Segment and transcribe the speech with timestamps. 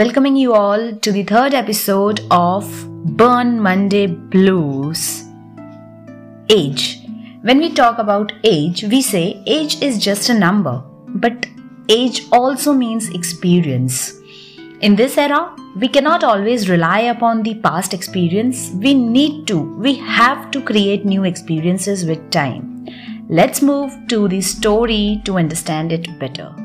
[0.00, 2.66] welcoming you all to the third episode of
[3.14, 5.24] Burn Monday Blues.
[6.48, 7.00] Age.
[7.42, 11.46] When we talk about age, we say age is just a number, but
[11.90, 14.18] age also means experience.
[14.80, 18.70] In this era, we cannot always rely upon the past experience.
[18.70, 22.86] We need to, we have to create new experiences with time.
[23.28, 26.61] Let's move to the story to understand it better.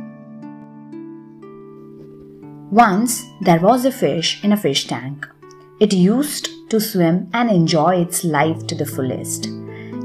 [2.71, 5.25] Once there was a fish in a fish tank.
[5.79, 9.47] It used to swim and enjoy its life to the fullest.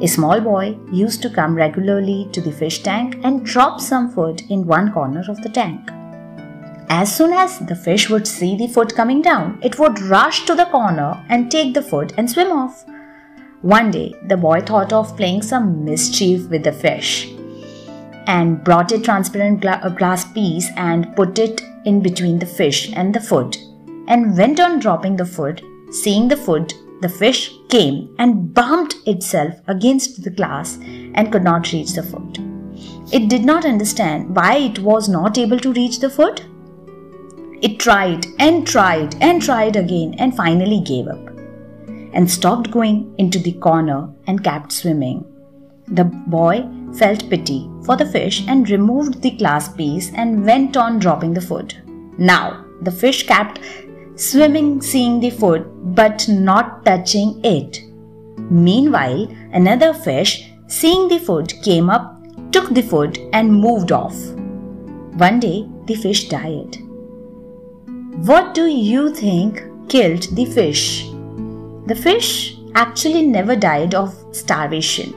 [0.00, 4.42] A small boy used to come regularly to the fish tank and drop some food
[4.48, 5.90] in one corner of the tank.
[6.88, 10.54] As soon as the fish would see the food coming down, it would rush to
[10.54, 12.84] the corner and take the food and swim off.
[13.62, 17.28] One day, the boy thought of playing some mischief with the fish
[18.26, 22.92] and brought a transparent gla- uh, glass piece and put it in between the fish
[22.94, 23.56] and the food
[24.08, 25.62] and went on dropping the food.
[25.90, 30.78] Seeing the food, the fish came and bumped itself against the glass
[31.14, 32.38] and could not reach the food.
[33.12, 36.40] It did not understand why it was not able to reach the food.
[37.60, 41.28] It tried and tried and tried again and finally gave up
[42.14, 45.31] and stopped going into the corner and kept swimming.
[45.92, 50.98] The boy felt pity for the fish and removed the glass piece and went on
[50.98, 51.74] dropping the food.
[52.18, 53.60] Now, the fish kept
[54.16, 57.82] swimming, seeing the food, but not touching it.
[58.50, 62.16] Meanwhile, another fish, seeing the food, came up,
[62.52, 64.16] took the food, and moved off.
[65.26, 66.78] One day, the fish died.
[68.26, 71.08] What do you think killed the fish?
[71.86, 75.14] The fish actually never died of starvation.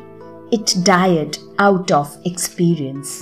[0.52, 3.20] It died out of experience.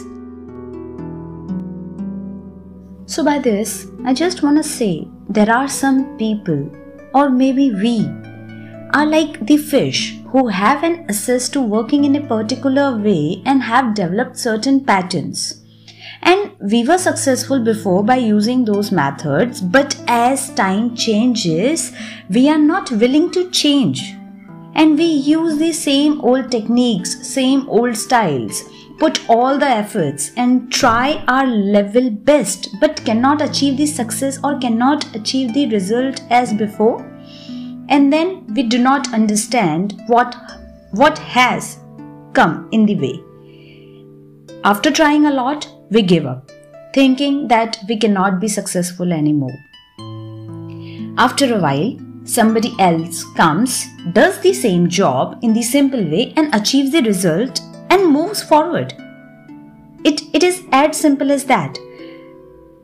[3.05, 6.69] So, by this, I just want to say there are some people,
[7.13, 8.07] or maybe we,
[8.93, 13.63] are like the fish who have an access to working in a particular way and
[13.63, 15.63] have developed certain patterns.
[16.21, 21.91] And we were successful before by using those methods, but as time changes,
[22.29, 24.15] we are not willing to change.
[24.75, 28.63] And we use the same old techniques, same old styles,
[28.99, 34.57] put all the efforts and try our level best, but cannot achieve the success or
[34.59, 37.01] cannot achieve the result as before.
[37.89, 40.35] And then we do not understand what,
[40.91, 41.79] what has
[42.33, 43.23] come in the way.
[44.63, 46.49] After trying a lot, we give up,
[46.93, 49.55] thinking that we cannot be successful anymore.
[51.17, 56.53] After a while, somebody else comes, does the same job in the simple way, and
[56.53, 58.93] achieves the result and moves forward.
[60.03, 61.77] It, it is as simple as that.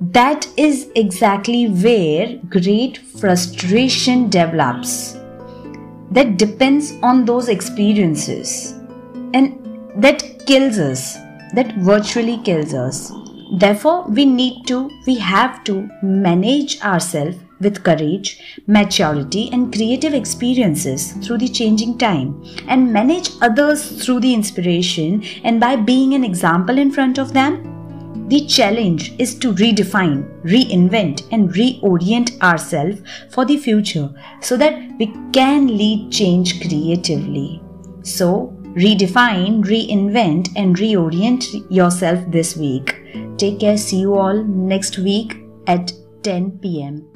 [0.01, 5.17] That is exactly where great frustration develops.
[6.11, 8.71] That depends on those experiences
[9.33, 9.55] and
[9.95, 11.17] that kills us
[11.53, 13.11] that virtually kills us.
[13.53, 21.13] Therefore, we need to, we have to manage ourselves with courage, maturity, and creative experiences
[21.23, 26.77] through the changing time, and manage others through the inspiration and by being an example
[26.77, 27.75] in front of them.
[28.29, 35.07] The challenge is to redefine, reinvent, and reorient ourselves for the future so that we
[35.33, 37.59] can lead change creatively.
[38.03, 42.95] So, redefine, reinvent, and reorient yourself this week.
[43.37, 43.77] Take care.
[43.77, 45.91] See you all next week at
[46.21, 47.08] 10 pm.